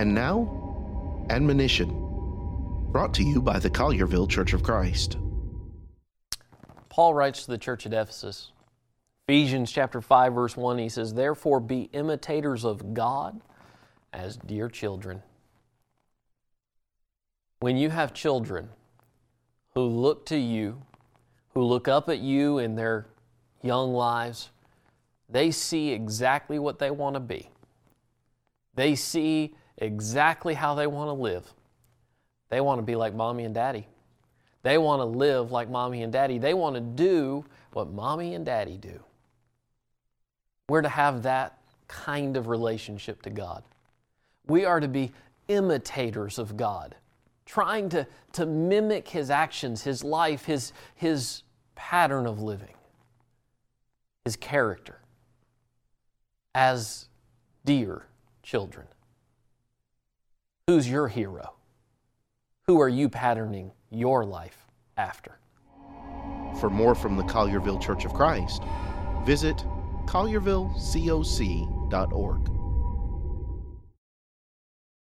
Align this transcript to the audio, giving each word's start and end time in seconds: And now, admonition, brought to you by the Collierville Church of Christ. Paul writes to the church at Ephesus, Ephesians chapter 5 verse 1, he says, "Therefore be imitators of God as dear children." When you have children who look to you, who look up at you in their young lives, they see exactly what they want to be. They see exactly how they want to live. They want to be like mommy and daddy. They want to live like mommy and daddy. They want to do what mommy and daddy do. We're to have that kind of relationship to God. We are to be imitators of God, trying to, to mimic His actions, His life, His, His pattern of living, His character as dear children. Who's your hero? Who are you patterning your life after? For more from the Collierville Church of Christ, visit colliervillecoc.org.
And 0.00 0.14
now, 0.14 1.26
admonition, 1.28 1.90
brought 2.90 3.12
to 3.12 3.22
you 3.22 3.42
by 3.42 3.58
the 3.58 3.68
Collierville 3.68 4.30
Church 4.30 4.54
of 4.54 4.62
Christ. 4.62 5.18
Paul 6.88 7.12
writes 7.12 7.44
to 7.44 7.50
the 7.50 7.58
church 7.58 7.84
at 7.84 7.92
Ephesus, 7.92 8.52
Ephesians 9.28 9.70
chapter 9.70 10.00
5 10.00 10.32
verse 10.32 10.56
1, 10.56 10.78
he 10.78 10.88
says, 10.88 11.12
"Therefore 11.12 11.60
be 11.60 11.90
imitators 11.92 12.64
of 12.64 12.94
God 12.94 13.42
as 14.10 14.38
dear 14.38 14.70
children." 14.70 15.22
When 17.58 17.76
you 17.76 17.90
have 17.90 18.14
children 18.14 18.70
who 19.74 19.82
look 19.82 20.24
to 20.26 20.38
you, 20.38 20.80
who 21.52 21.60
look 21.60 21.88
up 21.88 22.08
at 22.08 22.20
you 22.20 22.56
in 22.56 22.74
their 22.74 23.06
young 23.60 23.92
lives, 23.92 24.48
they 25.28 25.50
see 25.50 25.90
exactly 25.90 26.58
what 26.58 26.78
they 26.78 26.90
want 26.90 27.16
to 27.16 27.20
be. 27.20 27.50
They 28.72 28.94
see 28.94 29.54
exactly 29.80 30.54
how 30.54 30.74
they 30.74 30.86
want 30.86 31.08
to 31.08 31.14
live. 31.14 31.52
They 32.50 32.60
want 32.60 32.78
to 32.78 32.82
be 32.82 32.96
like 32.96 33.14
mommy 33.14 33.44
and 33.44 33.54
daddy. 33.54 33.86
They 34.62 34.76
want 34.78 35.00
to 35.00 35.04
live 35.04 35.50
like 35.50 35.70
mommy 35.70 36.02
and 36.02 36.12
daddy. 36.12 36.38
They 36.38 36.54
want 36.54 36.74
to 36.74 36.80
do 36.80 37.44
what 37.72 37.90
mommy 37.90 38.34
and 38.34 38.44
daddy 38.44 38.76
do. 38.76 39.00
We're 40.68 40.82
to 40.82 40.88
have 40.88 41.22
that 41.22 41.58
kind 41.88 42.36
of 42.36 42.48
relationship 42.48 43.22
to 43.22 43.30
God. 43.30 43.64
We 44.46 44.64
are 44.64 44.80
to 44.80 44.88
be 44.88 45.12
imitators 45.48 46.38
of 46.38 46.56
God, 46.56 46.94
trying 47.46 47.88
to, 47.90 48.06
to 48.32 48.46
mimic 48.46 49.08
His 49.08 49.30
actions, 49.30 49.82
His 49.82 50.04
life, 50.04 50.44
His, 50.44 50.72
His 50.94 51.42
pattern 51.74 52.26
of 52.26 52.40
living, 52.40 52.74
His 54.24 54.36
character 54.36 55.00
as 56.54 57.08
dear 57.64 58.06
children. 58.42 58.86
Who's 60.70 60.88
your 60.88 61.08
hero? 61.08 61.56
Who 62.68 62.80
are 62.80 62.88
you 62.88 63.08
patterning 63.08 63.72
your 63.90 64.24
life 64.24 64.68
after? 64.96 65.40
For 66.60 66.70
more 66.70 66.94
from 66.94 67.16
the 67.16 67.24
Collierville 67.24 67.82
Church 67.82 68.04
of 68.04 68.14
Christ, 68.14 68.62
visit 69.24 69.66
colliervillecoc.org. 70.06 72.59